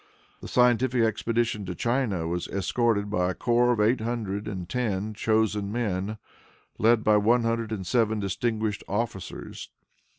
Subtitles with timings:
[0.39, 5.13] The scientific expedition to China was escorted by a corps of eight hundred and ten
[5.13, 6.17] chosen men,
[6.79, 9.69] led by one hundred and seven distinguished officers.